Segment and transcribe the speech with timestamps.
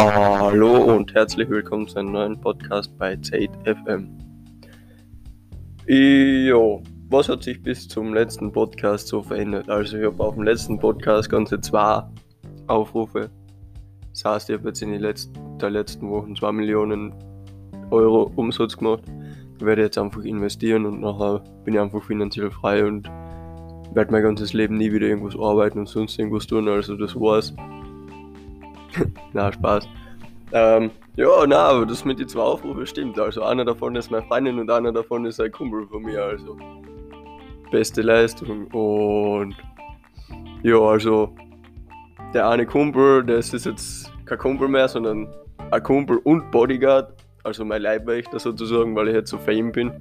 [0.00, 4.16] Hallo und herzlich willkommen zu einem neuen Podcast bei Zeit FM.
[5.88, 6.80] Jo,
[7.10, 9.68] was hat sich bis zum letzten Podcast so verändert?
[9.68, 12.04] Also ich habe auf dem letzten Podcast ganze zwei
[12.68, 13.28] Aufrufe.
[14.12, 17.12] Das heißt, ich habe jetzt in den letzten, der letzten Wochen 2 Millionen
[17.90, 19.02] Euro Umsatz gemacht.
[19.58, 23.10] Ich werde jetzt einfach investieren und nachher bin ich einfach finanziell frei und
[23.94, 26.68] werde mein ganzes Leben nie wieder irgendwas arbeiten und sonst irgendwas tun.
[26.68, 27.52] Also das war's.
[29.32, 29.88] Na, Spaß.
[30.52, 33.18] Ähm, ja, na, aber das mit den zwei Aufrufen stimmt.
[33.18, 36.22] Also einer davon ist meine Freundin und einer davon ist ein Kumpel von mir.
[36.22, 36.56] Also
[37.70, 38.66] beste Leistung.
[38.68, 39.56] Und
[40.62, 41.34] ja, also
[42.34, 45.28] der eine Kumpel, das ist jetzt kein Kumpel mehr, sondern
[45.70, 47.12] ein Kumpel und Bodyguard.
[47.44, 49.92] Also mein Leibwächter sozusagen, weil ich jetzt so fame bin.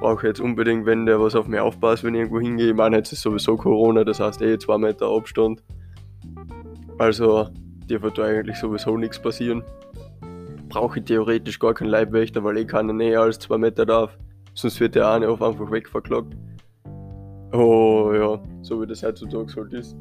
[0.00, 2.70] Brauche jetzt unbedingt, wenn der was auf mich aufpasst, wenn ich irgendwo hingehe.
[2.70, 5.62] Ich meine, jetzt ist sowieso Corona, das heißt eh zwei Meter Abstand.
[6.98, 7.48] Also
[7.90, 9.62] wird da eigentlich sowieso nichts passieren.
[10.68, 14.16] Brauche ich theoretisch gar keinen Leibwächter, weil ich kann näher als zwei Meter darf.
[14.54, 16.36] Sonst wird der eine auf einfach wegverklagt.
[17.52, 19.96] Oh ja, so wie das heutzutage halt ist.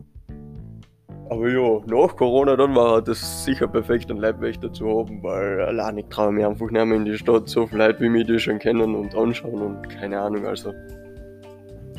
[1.29, 5.99] Aber ja, nach Corona dann war das sicher perfekt, einen Leibwächter zu haben, weil allein
[5.99, 8.39] ich traue mich einfach nicht mehr in die Stadt, so viele Leute wie mich die
[8.39, 10.73] schon kennen und anschauen und keine Ahnung, also.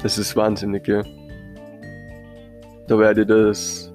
[0.02, 1.02] Das ist wahnsinnig, ja.
[2.88, 3.89] Da werde ich das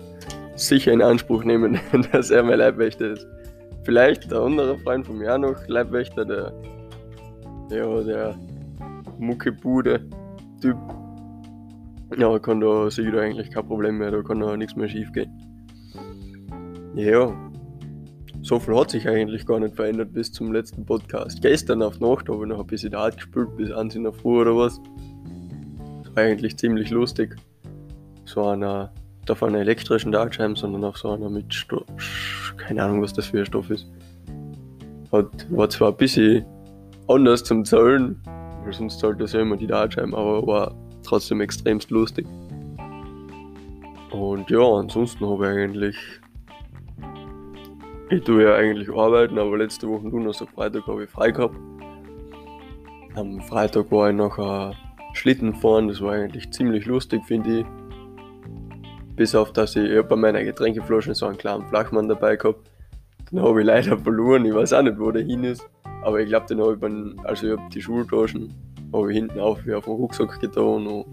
[0.56, 1.80] sicher in Anspruch nehmen,
[2.12, 3.28] dass er mein Leibwächter ist.
[3.84, 6.54] Vielleicht der andere Freund von mir auch noch Leibwächter, der,
[7.70, 8.36] ja, der
[9.20, 10.78] Muckebude-Typ.
[12.18, 15.12] Ja, kann da sicher da eigentlich kein Problem mehr, da kann da nichts mehr schief
[15.12, 15.32] gehen.
[16.96, 17.34] Ja,
[18.46, 21.42] so viel hat sich eigentlich gar nicht verändert bis zum letzten Podcast.
[21.42, 24.42] Gestern auf Nacht habe ich noch ein bisschen Dart gespielt, bis 1 in der Früh
[24.42, 24.80] oder was.
[26.04, 27.36] Das war eigentlich ziemlich lustig.
[28.26, 28.94] So einer
[29.32, 31.86] auf einer elektrischen Dartscheibe, sondern auf so einer mit Stoff.
[32.58, 33.88] Keine Ahnung, was das für ein Stoff ist.
[35.12, 36.46] Hat, war zwar ein bisschen
[37.08, 38.22] anders zum Zahlen,
[38.64, 42.26] weil sonst zahlt das ja immer die Dartscheiben, aber war trotzdem extremst lustig.
[44.12, 45.98] Und ja, ansonsten habe ich eigentlich.
[48.10, 51.56] Ich tue ja eigentlich arbeiten, aber letzte Woche Donnerstag, Freitag habe ich frei gehabt.
[53.16, 54.74] Am Freitag war ich noch
[55.14, 57.66] Schlitten fahren, das war eigentlich ziemlich lustig, finde ich.
[59.16, 62.70] Bis auf, dass ich, ich bei meiner Getränkeflasche so einen kleinen Flachmann dabei gehabt.
[63.32, 64.46] Den habe ich leider verloren.
[64.46, 65.68] Ich weiß auch nicht, wo der hin ist.
[66.04, 68.54] Aber ich glaube, den habe ich beim, also ich habe die Schultaschen
[68.96, 71.06] habe hinten auf wie auf den Rucksack getan und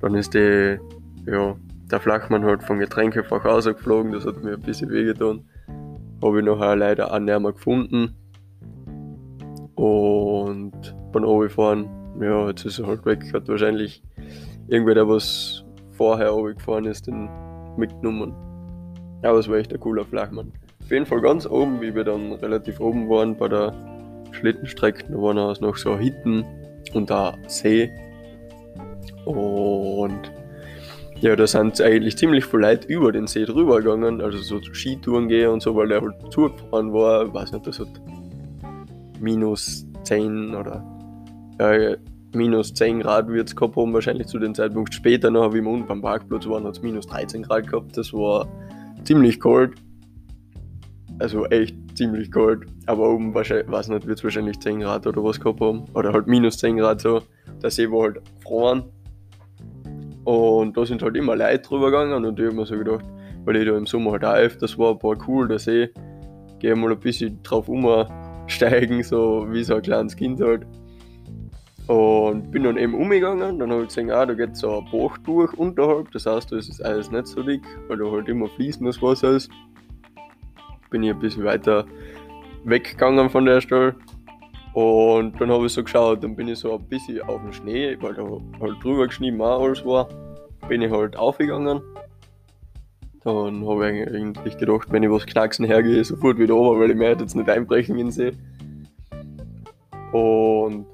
[0.00, 0.78] dann ist die,
[1.26, 1.56] ja,
[1.90, 5.48] der Flachmann halt vom Getränkefach rausgeflogen, das hat mir ein bisschen wehgetan.
[6.22, 8.14] Habe ich nachher leider auch nicht mehr gefunden.
[9.74, 10.72] Und
[11.12, 11.88] beim Runterfahren,
[12.20, 13.32] ja, jetzt ist er halt weg.
[13.32, 14.02] Hat wahrscheinlich
[14.68, 15.63] irgendwer, der was
[15.96, 17.28] vorher runtergefahren ist, den
[17.76, 18.34] mitgenommen.
[19.22, 20.52] Aber es war echt ein cooler Flachmann.
[20.82, 23.72] Auf jeden Fall ganz oben, wie wir dann relativ oben waren bei der
[24.32, 26.44] Schlittenstrecke, da waren auch noch so Hitten
[26.92, 27.90] und da See.
[29.24, 30.30] Und
[31.20, 35.28] ja, da sind eigentlich ziemlich viele Leute über den See drüber gegangen, also so Skitouren
[35.28, 37.88] gehen und so, weil der halt zugefahren war, ich weiß nicht, das hat
[39.20, 40.84] minus 10 oder
[41.58, 41.96] ja,
[42.34, 45.70] minus 10 Grad wird es gehabt haben, wahrscheinlich zu dem Zeitpunkt später noch, wie wir
[45.70, 47.96] unten beim Parkplatz waren, hat es minus 13 Grad gehabt.
[47.96, 48.48] Das war
[49.04, 49.72] ziemlich kalt.
[51.18, 52.66] Also echt ziemlich kalt.
[52.86, 55.84] Aber oben wahrscheinlich, weiß nicht, wird es wahrscheinlich 10 Grad oder was gehabt haben.
[55.94, 57.22] Oder halt minus 10 Grad so.
[57.62, 58.84] Der See war halt gefroren.
[60.24, 63.04] Und da sind halt immer Leute drüber gegangen und ich habe mir so gedacht,
[63.44, 65.90] weil ich da im Sommer halt auch öfters war, war cool, der See.
[66.60, 70.66] Gehe mal ein bisschen drauf umsteigen, so wie so ein kleines Kind halt.
[71.86, 75.18] Und bin dann eben umgegangen, dann habe ich gesehen, ah, da geht so ein Bach
[75.18, 78.48] durch unterhalb, das heißt, da ist das alles nicht so dick, weil da halt immer
[78.48, 79.50] fließendes Wasser ist.
[80.90, 81.84] Bin ich ein bisschen weiter
[82.64, 83.94] weggegangen von der Stelle.
[84.72, 87.96] Und dann habe ich so geschaut, dann bin ich so ein bisschen auf dem Schnee,
[88.00, 88.24] weil da
[88.60, 90.08] halt drüber geschnitten auch alles war,
[90.68, 91.82] bin ich halt aufgegangen.
[93.22, 96.96] Dann habe ich eigentlich gedacht, wenn ich was knacksen hergehe, sofort wieder runter, weil ich
[96.96, 98.32] mir jetzt nicht einbrechen in den See.
[100.12, 100.86] Und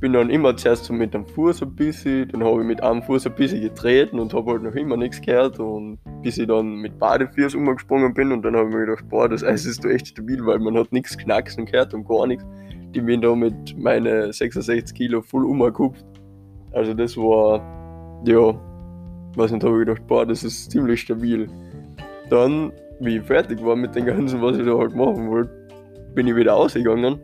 [0.00, 3.02] bin dann immer zuerst so mit dem Fuß ein bisschen, dann habe ich mit einem
[3.02, 6.76] Fuß ein bisschen getreten und habe halt noch immer nichts gehört und bis ich dann
[6.76, 9.90] mit Badefüß umgesprungen bin und dann habe ich mir gedacht, boah, das Eis ist doch
[9.90, 12.44] echt stabil, weil man hat nichts knacksen gehört und gar nichts.
[12.94, 16.06] Die bin da mit meinen 66 Kilo voll umgekupft.
[16.72, 17.60] Also das war,
[18.24, 18.54] ja,
[19.36, 21.48] weiß nicht, habe ich gedacht, boah, das ist ziemlich stabil.
[22.30, 25.50] Dann, wie ich fertig war mit dem Ganzen, was ich da halt machen wollte,
[26.14, 27.20] bin ich wieder ausgegangen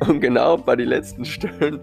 [0.08, 1.80] und genau bei den letzten Stellen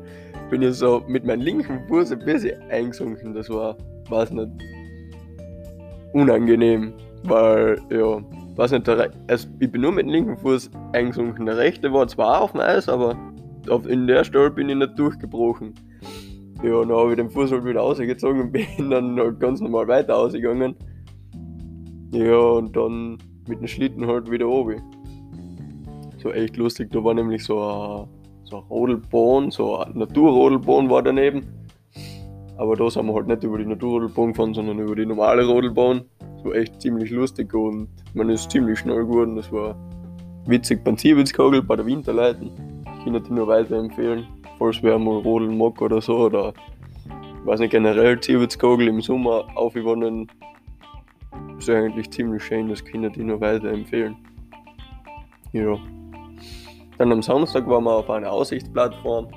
[0.49, 3.33] bin ich so mit meinem linken Fuß ein bisschen eingesunken.
[3.33, 3.75] Das war,
[4.09, 4.49] weiß nicht,
[6.13, 8.21] unangenehm, weil, ja,
[8.55, 11.45] weiß nicht, der, also ich bin nur mit dem linken Fuß eingesunken.
[11.45, 13.17] Der rechte war zwar auf dem Eis, aber
[13.69, 15.73] auf, in der Stelle bin ich nicht durchgebrochen.
[16.63, 19.87] Ja, dann habe ich den Fuß halt wieder ausgezogen und bin dann halt ganz normal
[19.87, 20.75] weiter ausgegangen.
[22.11, 23.17] Ja, und dann
[23.47, 24.81] mit dem Schlitten halt wieder oben.
[26.25, 28.07] So echt lustig, da war nämlich so ein,
[28.45, 31.45] so ein Rodelbahn, so ein Naturrodelbahn war daneben.
[32.57, 36.01] Aber da sind wir halt nicht über die Naturrodelbahn gefahren, sondern über die normale Rodelbahn.
[36.17, 39.35] Das war echt ziemlich lustig und man ist ziemlich schnell geworden.
[39.35, 39.75] Das war
[40.47, 42.49] witzig beim Zierwitzkogel, bei der Winterleiten.
[42.97, 44.25] Ich kann die nur weiterempfehlen,
[44.57, 46.25] falls wer mal rodeln mag oder so.
[46.25, 46.53] Oder
[47.05, 50.25] ich weiß nicht, generell Zierwitzkogel im Sommer aufgewonnen.
[51.59, 54.15] Ist eigentlich ziemlich schön, das kann ich nur weiterempfehlen.
[55.51, 55.77] Ja.
[56.97, 59.27] Dann am Samstag waren wir auf einer Aussichtsplattform.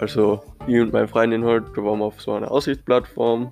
[0.00, 3.50] Also ich und meine Freundin halt, da waren wir auf so einer Aussichtsplattform.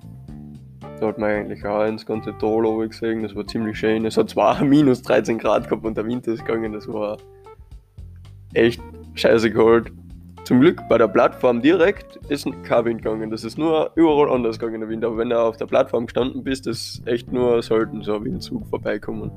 [0.99, 4.05] Da hat man eigentlich auch ins ganze Tal oben gesehen, das war ziemlich schön.
[4.05, 7.17] Es hat zwar minus 13 Grad gehabt und der Winter ist gegangen, das war
[8.53, 8.81] echt
[9.15, 9.91] scheiße kalt.
[10.45, 13.29] Zum Glück bei der Plattform direkt ist kein Wind gegangen.
[13.29, 15.03] Das ist nur überall anders gegangen der Wind.
[15.03, 18.39] Aber wenn du auf der Plattform gestanden bist, ist echt nur selten so wie ein
[18.39, 19.29] Zug vorbeikommen.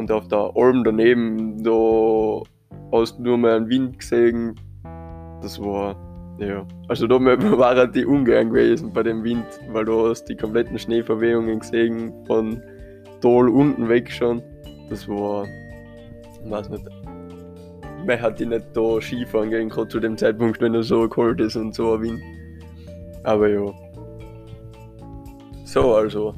[0.00, 2.40] Und auf der Alm daneben, da
[2.90, 4.54] hast du nur mal einen Wind gesehen.
[5.42, 5.94] Das war
[6.38, 7.16] ja, also da
[7.58, 12.62] waren die ungern gewesen bei dem Wind, weil du hast die kompletten Schneeverwehungen gesehen von
[13.20, 14.42] Tal unten weg schon.
[14.88, 15.44] Das war,
[16.42, 16.86] ich weiß nicht,
[18.06, 21.42] man hat die nicht da Skifahren gehen, gerade zu dem Zeitpunkt, wenn er so kalt
[21.42, 22.22] ist und so ein Wind.
[23.24, 23.70] Aber ja.
[25.66, 26.34] So, also,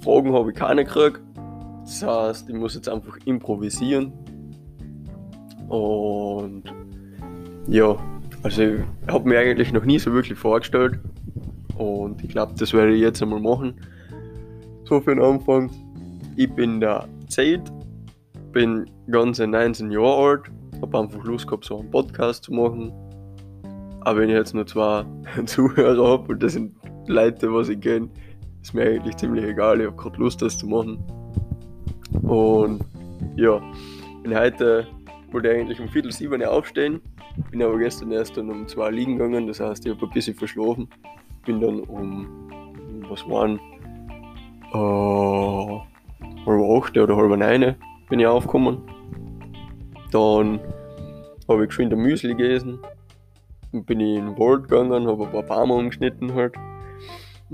[0.00, 1.23] Fragen habe ich keine gekriegt.
[1.84, 4.12] Das heißt, ich muss jetzt einfach improvisieren.
[5.68, 6.64] Und
[7.66, 7.96] ja,
[8.42, 10.98] also ich habe mir eigentlich noch nie so wirklich vorgestellt
[11.76, 13.74] und ich glaube, das werde ich jetzt einmal machen.
[14.84, 15.70] So für den Anfang.
[16.36, 17.72] Ich bin der Zeit,
[18.52, 20.42] bin ganze 19 Jahre alt,
[20.82, 22.92] habe einfach Lust gehabt, so einen Podcast zu machen.
[24.00, 25.04] Aber wenn ich jetzt nur zwei
[25.46, 26.74] Zuhörer habe und das sind
[27.06, 28.08] Leute, was ich kenne,
[28.62, 29.80] ist mir eigentlich ziemlich egal.
[29.80, 30.98] Ich habe gerade Lust, das zu machen.
[32.22, 32.84] Und
[33.36, 33.60] ja,
[34.22, 34.86] bin heute
[35.34, 37.00] wollte eigentlich um Viertel sieben aufstehen,
[37.50, 40.34] bin aber gestern erst dann um zwei liegen gegangen, das heißt, ich habe ein bisschen
[40.34, 40.88] verschlafen.
[41.44, 42.50] Bin dann um,
[43.08, 43.58] was waren,
[44.72, 47.74] äh, halb acht oder halb neun
[48.08, 48.78] bin ich aufgekommen.
[50.12, 50.60] Dann
[51.48, 52.78] habe ich geschwind ein Müsli gegessen.
[53.72, 56.54] Bin ich in den Wald gegangen, habe ein paar Bäume umgeschnitten halt.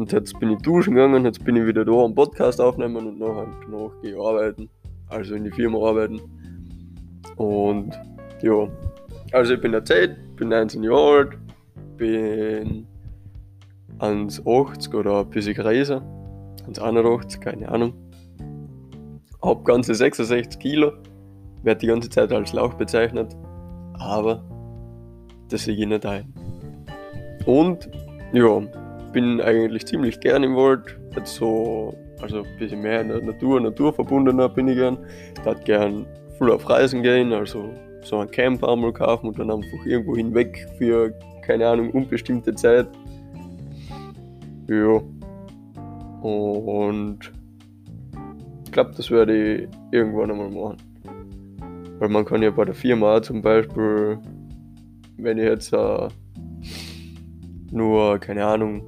[0.00, 3.18] Und jetzt bin ich duschen gegangen, jetzt bin ich wieder da am Podcast aufnehmen und
[3.18, 4.70] nachher danach gehe arbeiten.
[5.10, 6.22] Also in die Firma arbeiten.
[7.36, 7.92] Und
[8.40, 8.66] ja,
[9.32, 11.38] also ich bin erzählt, bin 19 Jahre alt,
[11.98, 12.86] bin
[13.98, 16.00] 1,80 oder ein bisschen größer,
[16.66, 17.92] 1,81, keine Ahnung.
[19.42, 20.92] Hab ganze 66 Kilo,
[21.62, 23.36] werde die ganze Zeit als Lauch bezeichnet,
[23.98, 24.42] aber
[25.50, 26.32] das sehe ich nicht ein.
[27.44, 27.90] Und
[28.32, 28.62] ja,
[29.12, 33.60] bin eigentlich ziemlich gern im Wald, jetzt so, also ein bisschen mehr in der Natur,
[33.60, 34.98] naturverbundener bin ich gern.
[35.38, 36.06] Ich würde gern
[36.38, 37.70] viel auf Reisen gehen, also
[38.02, 41.12] so ein Camp einmal kaufen und dann einfach irgendwo hinweg für,
[41.42, 42.88] keine Ahnung, unbestimmte Zeit.
[44.68, 45.00] Ja.
[46.22, 47.18] Und
[48.64, 50.76] ich glaube, das werde ich irgendwann einmal machen.
[51.98, 54.18] Weil man kann ja bei der Firma zum Beispiel,
[55.18, 56.08] wenn ich jetzt uh,
[57.70, 58.82] nur, keine Ahnung,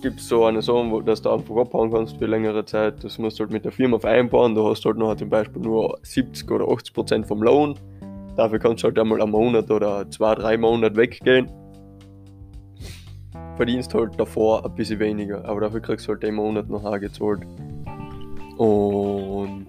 [0.00, 3.02] gibt es so eine Sache, wo dass du einfach abhauen kannst für längere Zeit.
[3.02, 4.54] Das musst du halt mit der Firma vereinbaren.
[4.54, 7.74] Da hast du halt noch zum Beispiel nur 70 oder 80 Prozent vom Lohn.
[8.36, 11.50] Dafür kannst du halt einmal einen Monat oder zwei, drei Monate weggehen.
[13.56, 17.40] Verdienst halt davor ein bisschen weniger, aber dafür kriegst du halt den Monat noch gezahlt.
[18.56, 19.66] Und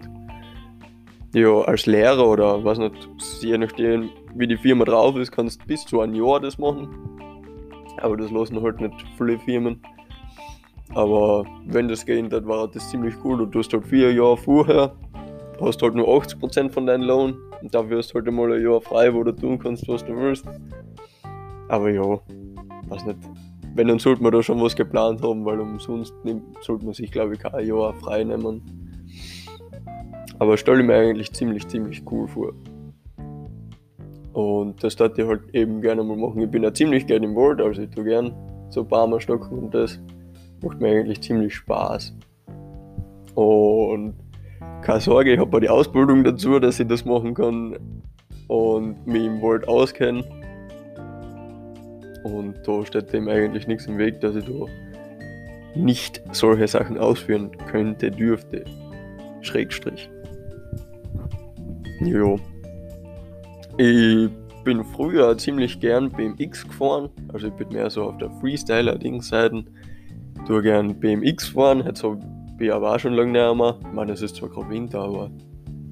[1.34, 3.10] ja, als Lehrer oder was nicht,
[3.42, 6.88] je nachdem, wie die Firma drauf ist, kannst du bis zu einem Jahr das machen.
[7.98, 9.82] Aber das lassen halt nicht viele Firmen.
[10.96, 13.38] Aber wenn das dann war das ziemlich cool.
[13.38, 14.96] Du tust halt vier Jahre vorher,
[15.62, 18.82] hast halt nur 80% von deinem Lohn und dafür hast du halt einmal ein Jahr
[18.82, 20.46] frei, wo du tun kannst, was du willst.
[21.68, 22.20] Aber ja,
[22.88, 23.20] weiß nicht.
[23.76, 26.14] Wenn, dann sollte man da schon was geplant haben, weil umsonst
[26.62, 28.64] sollte man sich, glaube ich, kein Jahr frei nehmen.
[30.40, 32.54] Aber stelle ich mir eigentlich ziemlich, ziemlich cool vor.
[34.34, 36.42] Und das würde ich halt eben gerne mal machen.
[36.42, 38.34] Ich bin ja ziemlich gerne im Wald, also ich tue gern
[38.70, 40.00] so Bäume stocken und das
[40.64, 42.14] macht mir eigentlich ziemlich Spaß.
[43.36, 44.14] Und
[44.82, 47.78] keine Sorge, ich habe die Ausbildung dazu, dass ich das machen kann
[48.48, 50.24] und mich im Wald auskenne.
[52.24, 54.66] Und da steht dem eigentlich nichts im Weg, dass ich da
[55.76, 58.66] nicht solche Sachen ausführen könnte, dürfte.
[59.42, 60.10] Schrägstrich.
[62.02, 62.40] Jo.
[63.78, 64.30] Ich
[64.64, 67.10] bin früher ziemlich gern BMX gefahren.
[67.32, 69.68] Also ich bin mehr so auf der Freestyler-Ding-Seiten.
[70.50, 71.84] Du gern BMX fahren.
[71.86, 72.20] Jetzt habe
[72.60, 73.76] ich aber auch schon lange nicht mehr.
[73.80, 75.30] Ich meine, es ist zwar gerade Winter, aber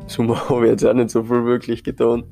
[0.07, 2.23] Sommer habe ich jetzt auch nicht so viel wirklich getan.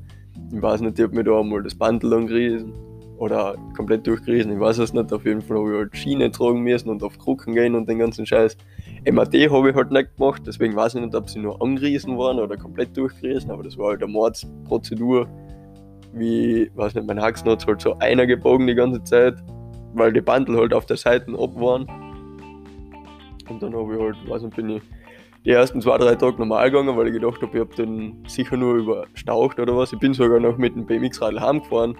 [0.52, 2.72] Ich weiß nicht, ich habe mir da einmal das Bandel angerissen
[3.18, 5.12] oder komplett durchgerissen, ich weiß es nicht.
[5.12, 8.00] Auf jeden Fall habe ich halt Schiene tragen müssen und auf Krücken gehen und den
[8.00, 8.56] ganzen Scheiß.
[9.08, 12.40] MAD habe ich halt nicht gemacht, deswegen weiß ich nicht, ob sie nur angerissen waren
[12.40, 15.28] oder komplett durchgerissen, aber das war halt eine Mordsprozedur.
[16.12, 19.36] Wie, weiß nicht, mein Haxen hat halt so einer gebogen die ganze Zeit,
[19.94, 21.86] weil die Bandel halt auf der Seite ab waren.
[23.48, 24.82] Und dann habe ich halt, weiß nicht, bin ich
[25.44, 28.56] die ersten zwei, drei Tage normal gegangen, weil ich gedacht habe, ich habe den sicher
[28.56, 29.92] nur überstaucht oder was.
[29.92, 31.96] Ich bin sogar noch mit dem BMX-Radl heimgefahren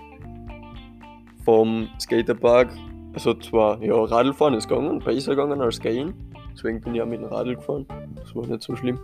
[1.44, 2.68] vom Skaterpark.
[3.14, 6.12] Also zwar, ja, Radlfahren ist gegangen, besser gegangen als gehen.
[6.52, 7.86] Deswegen bin ich auch mit dem Radl gefahren.
[8.16, 8.98] Das war nicht so schlimm.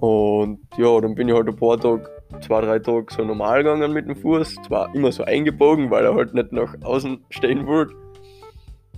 [0.00, 3.92] Und ja, dann bin ich halt ein paar Tage, zwei, drei Tage so normal gegangen
[3.92, 4.56] mit dem Fuß.
[4.66, 7.94] Zwar immer so eingebogen, weil er halt nicht nach außen stehen wollte.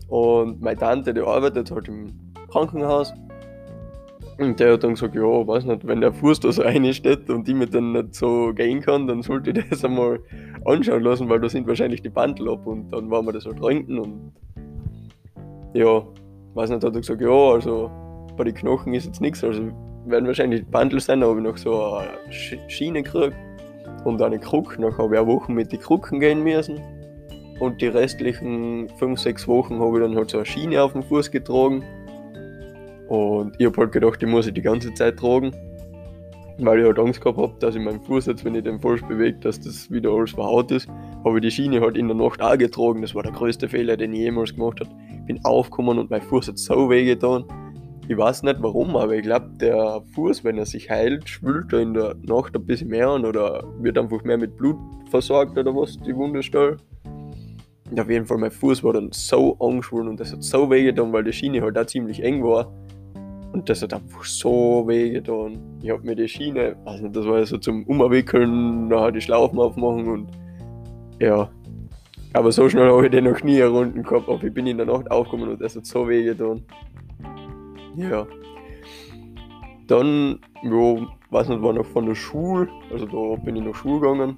[0.08, 2.23] Und meine Tante, die arbeitet halt im
[2.54, 3.12] Krankenhaus.
[4.38, 7.48] Und der hat dann gesagt, ja, weiß nicht, wenn der Fuß da so reinsteht und
[7.48, 10.20] ich mit dem nicht so gehen kann, dann sollte ich das einmal
[10.64, 13.58] anschauen lassen, weil da sind wahrscheinlich die Bandel ab und dann waren wir das halt
[13.58, 14.32] trinken und
[15.72, 16.02] ja,
[16.54, 17.90] weiß nicht, hat er gesagt, ja, also
[18.36, 19.62] bei den Knochen ist jetzt nichts, also
[20.06, 22.32] werden wahrscheinlich die Bandel sein, da habe ich noch so eine
[22.68, 23.36] Schiene gekriegt
[24.04, 26.80] und eine Krücke, nachher habe ich eine Woche mit den Krücken gehen müssen
[27.60, 31.04] und die restlichen 5, 6 Wochen habe ich dann halt so eine Schiene auf dem
[31.04, 31.84] Fuß getragen
[33.08, 35.52] und ich habe halt gedacht, die muss ich die ganze Zeit tragen,
[36.58, 39.02] weil ich halt Angst gehabt habe, dass ich meinen Fuß jetzt, wenn ich den falsch
[39.02, 40.88] bewege, dass das wieder alles verhaut ist.
[41.24, 43.02] Habe ich die Schiene halt in der Nacht auch getragen.
[43.02, 44.90] Das war der größte Fehler, den ich jemals gemacht habe.
[45.10, 47.44] Ich bin aufgekommen und mein Fuß hat so weh getan.
[48.06, 51.80] Ich weiß nicht warum, aber ich glaube, der Fuß, wenn er sich heilt, schwüllt er
[51.80, 54.76] in der Nacht ein bisschen mehr an oder wird einfach mehr mit Blut
[55.10, 56.76] versorgt oder was, die Wundestelle.
[57.90, 60.84] Und auf jeden Fall, mein Fuß war dann so angeschwollen und das hat so weh
[60.84, 62.70] getan, weil die Schiene halt auch ziemlich eng war.
[63.54, 65.78] Und das hat einfach so weh getan.
[65.80, 70.08] Ich habe mir die Schiene, also das war so zum Umwickeln, nachher die Schlaufen aufmachen
[70.08, 70.28] und
[71.20, 71.48] ja.
[72.32, 74.28] Aber so schnell habe ich den noch nie errunden gehabt.
[74.28, 76.64] Aber ich bin in der Nacht aufgekommen und das hat so weh getan.
[77.94, 78.26] Ja.
[79.86, 84.00] Dann, ja, weiß nicht, war noch von der Schule, also da bin ich nach Schule
[84.00, 84.36] gegangen.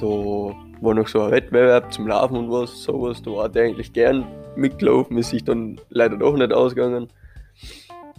[0.00, 3.20] Da war noch so ein Wettbewerb zum Laufen und was, sowas.
[3.20, 4.24] Da war ich eigentlich gern
[4.56, 7.08] mitgelaufen, ist sich dann leider doch nicht ausgegangen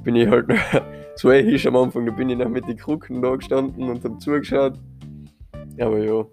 [0.04, 0.58] bin ich halt noch
[1.16, 4.22] so ehisch am Anfang, da bin ich noch mit den Krücken da gestanden und hab
[4.22, 4.74] zugeschaut.
[5.80, 6.26] Aber ja.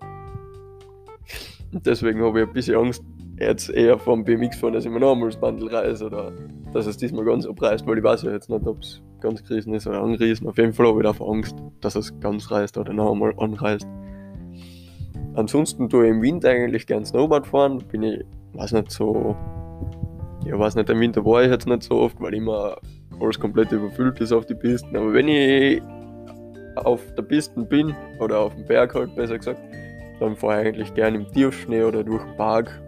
[1.72, 3.02] Deswegen habe ich ein bisschen Angst,
[3.38, 6.32] jetzt eher vom BMX fahren, dass ich mir nochmal das Bandel reiße oder
[6.72, 9.74] dass es diesmal ganz abreißt, weil ich weiß ja jetzt nicht, ob es ganz gerissen
[9.74, 10.46] ist oder angerissen.
[10.46, 13.86] Auf jeden Fall habe ich davor Angst, dass es ganz reißt oder noch einmal anreißt.
[15.34, 17.78] Ansonsten tue ich im Winter eigentlich gern Snowboard fahren.
[17.90, 19.34] Bin ich, weiß nicht, so.
[20.46, 22.76] Ja, weiß nicht, im Winter war ich jetzt nicht so oft, weil ich immer
[23.20, 24.96] alles komplett überfüllt ist auf die Pisten.
[24.96, 25.82] Aber wenn ich
[26.76, 29.60] auf der Piste bin, oder auf dem Berg halt besser gesagt,
[30.20, 32.80] dann fahre ich eigentlich gerne im Tiefschnee oder durch den Park.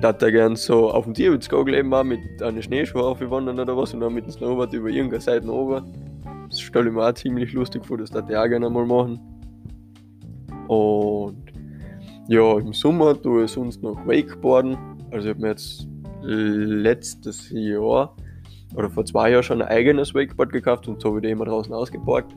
[0.00, 3.76] Da hat er gern so auf dem Tierwitzgogel eben auch mit einer Schneeschuhe aufgewandert oder
[3.76, 5.84] was und dann mit dem Snowboard über irgendeine Seite oben.
[6.50, 9.20] Das stelle ich mir auch ziemlich lustig vor, das darf ich auch gerne mal machen.
[10.68, 11.44] Und
[12.28, 14.76] ja, im Sommer tue ich sonst noch Wakeboarden.
[15.10, 15.86] Also ich habe mir jetzt
[16.22, 18.14] letztes Jahr
[18.74, 22.34] oder vor zwei Jahren schon ein eigenes Wakeboard gekauft und so wieder immer draußen ausgeborgt.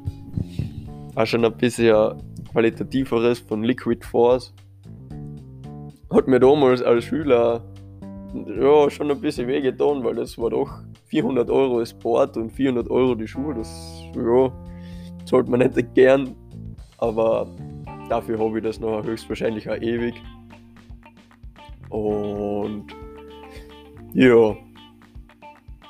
[1.14, 4.54] War schon ein bisschen qualitativeres von Liquid Force.
[6.12, 7.64] Hat mir damals als Schüler
[8.34, 10.70] ja, schon ein bisschen wehgetan, weil das war doch
[11.06, 13.56] 400 Euro das Board und 400 Euro die Schuhe.
[13.56, 14.52] Das ja,
[15.26, 16.36] zahlt man nicht gern,
[16.98, 17.48] aber
[18.10, 20.16] dafür habe ich das noch höchstwahrscheinlich auch ewig.
[21.90, 22.88] Und
[24.14, 24.56] ja,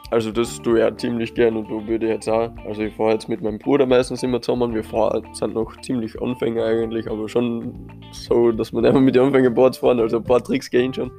[0.10, 2.94] also das tue ich auch ziemlich gern und da würde ich jetzt auch, also ich
[2.94, 7.10] fahre jetzt mit meinem Bruder meistens immer zusammen, wir fahren, sind noch ziemlich Anfänger eigentlich,
[7.10, 10.94] aber schon so, dass wir immer mit den Anfängerboards fahren, also ein paar Tricks gehen
[10.94, 11.12] schon,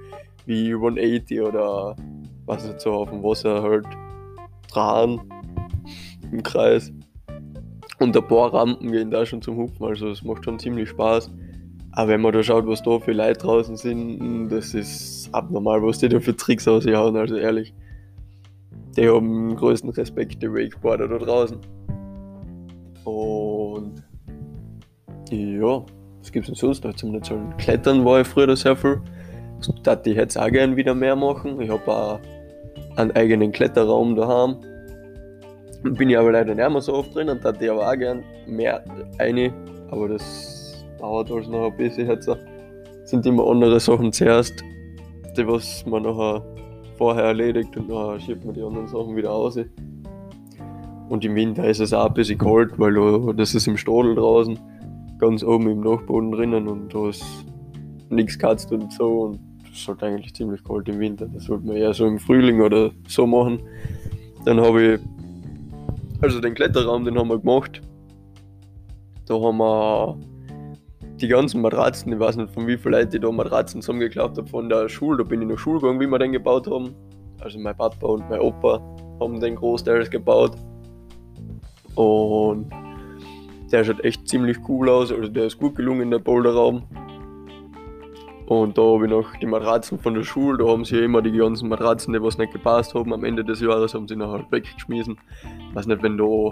[0.46, 1.96] wie 180 oder
[2.46, 3.86] was nicht so auf dem Wasser halt
[4.72, 5.20] dran
[6.32, 6.90] im Kreis.
[7.98, 11.30] Und ein paar Rampen gehen da schon zum Hupfen, also es macht schon ziemlich Spaß.
[11.92, 15.98] Aber wenn man da schaut, was da für Leute draußen sind, das ist abnormal, was
[15.98, 17.74] die da für Tricks aushauen, also ehrlich
[18.96, 21.58] die haben größten Respekt, die Wakeboarder da draußen.
[23.04, 24.02] Und
[25.30, 25.84] ja,
[26.20, 27.56] was gibt es denn sonst noch zum Erzählen?
[27.58, 29.00] Klettern war ich früher sehr viel.
[29.58, 31.60] Das würde ich jetzt auch gerne wieder mehr machen.
[31.60, 32.20] Ich habe auch
[32.96, 34.56] einen eigenen Kletterraum daheim.
[35.82, 38.24] Bin ich aber leider nicht mehr so oft drin und hätte ich aber auch gern
[38.46, 38.82] mehr
[39.18, 39.52] eine,
[39.90, 42.28] aber das dauert also noch ein bisschen jetzt.
[43.04, 44.64] Sind immer andere Sachen zuerst,
[45.36, 46.42] die was man nachher
[46.98, 49.58] vorher erledigt und nachher schiebt man die anderen Sachen wieder aus.
[51.08, 52.94] Und im Winter ist es auch ein bisschen kalt, weil
[53.34, 54.58] das ist im Stadel draußen,
[55.18, 57.24] ganz oben im Dachboden drinnen und da ist
[58.10, 61.26] nichts katzt und so und es ist halt eigentlich ziemlich kalt im Winter.
[61.32, 63.60] Das sollte man eher so im Frühling oder so machen.
[64.44, 65.00] Dann habe ich,
[66.20, 67.80] also den Kletterraum, den haben wir gemacht.
[69.26, 70.18] Da haben wir
[71.20, 74.48] die ganzen Matratzen, ich weiß nicht von wie vielen Leuten ich da Matratzen zusammengeklappt habe
[74.48, 76.94] von der Schule, da bin ich noch Schule gegangen, wie wir den gebaut haben.
[77.40, 78.80] Also mein Papa und mein Opa
[79.20, 80.56] haben den Großteil gebaut.
[81.94, 82.70] Und
[83.70, 86.84] der schaut echt ziemlich cool aus, also der ist gut gelungen, der Boulderraum.
[88.46, 91.32] Und da habe ich noch die Matratzen von der Schule, da haben sie immer die
[91.32, 95.18] ganzen Matratzen, die was nicht gepasst haben, am Ende des Jahres haben sie nachher weggeschmissen.
[95.68, 96.50] Ich weiß nicht, wenn da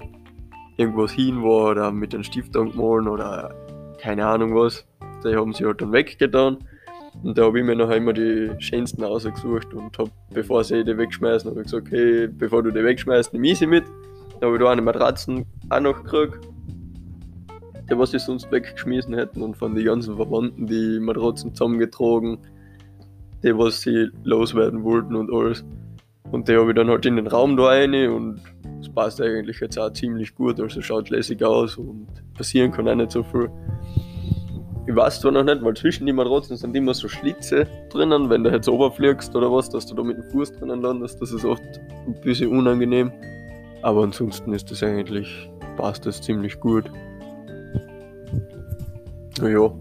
[0.77, 3.55] irgendwas hin war oder mit den Stift angemahlen oder
[3.99, 4.87] keine Ahnung was,
[5.25, 6.59] die haben sie halt dann weggetan.
[7.23, 10.99] Und da habe ich mir nachher immer die schönsten ausgesucht und habe, bevor sie die
[10.99, 13.85] wegschmeißen, habe ich gesagt, okay, bevor du die wegschmeißt, nimm ich sie mit.
[14.41, 16.47] Da habe ich da eine Matratzen auch noch gekriegt
[17.91, 22.39] die was sie sonst weggeschmissen hätten und von den ganzen Verwandten die Matratzen zusammengetragen,
[23.43, 25.65] die was sie loswerden wollten und alles.
[26.33, 28.41] Und die habe ich dann halt in den Raum da rein und
[28.81, 32.95] es passt eigentlich jetzt auch ziemlich gut, also schaut lässig aus und passieren kann auch
[32.95, 33.51] nicht so viel.
[34.89, 38.45] Ich weiß zwar noch nicht, weil zwischen den Matratzen sind immer so Schlitze drinnen, wenn
[38.45, 41.45] du jetzt oberfliegst oder was, dass du da mit dem Fuß drinnen landest, das ist
[41.45, 41.63] oft
[42.07, 43.11] ein bisschen unangenehm.
[43.83, 46.85] Aber ansonsten ist das eigentlich, passt das ziemlich gut.
[49.41, 49.73] Naja.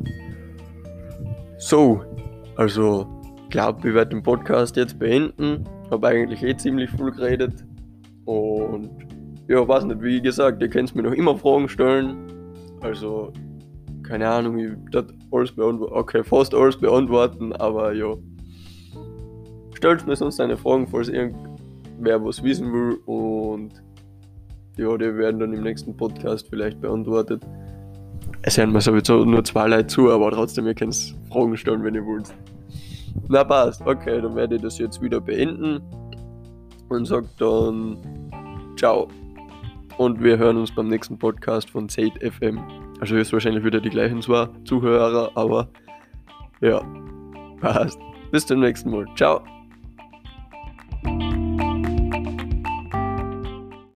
[1.58, 2.04] So,
[2.56, 3.08] also,
[3.50, 5.66] glaube, ich werde den Podcast jetzt beenden.
[5.92, 7.65] Habe eigentlich eh ziemlich viel geredet.
[8.25, 8.89] Und
[9.48, 12.18] ja, weiß nicht, wie gesagt, ihr könnt mir noch immer Fragen stellen.
[12.81, 13.31] Also,
[14.03, 15.94] keine Ahnung, ich werde alles beantworten.
[15.94, 18.16] Okay, fast alles beantworten, aber ja.
[19.74, 22.96] Stellt mir sonst eine Fragen, falls irgendwer was wissen will.
[23.05, 23.72] Und
[24.77, 27.44] ja, die werden dann im nächsten Podcast vielleicht beantwortet.
[28.42, 31.96] Es hören mir sowieso nur zwei Leute zu, aber trotzdem, ihr könnt Fragen stellen, wenn
[31.96, 32.33] ihr wollt.
[33.28, 35.82] Na passt, okay, dann werde ich das jetzt wieder beenden
[36.90, 37.98] und sage dann
[38.78, 39.08] ciao.
[39.98, 42.60] Und wir hören uns beim nächsten Podcast von Zate FM.
[43.00, 45.70] Also ist wahrscheinlich wieder die gleichen zwei Zuhörer, aber
[46.62, 46.82] ja,
[47.62, 48.00] passt.
[48.32, 49.06] Bis zum nächsten Mal.
[49.16, 49.54] Ciao.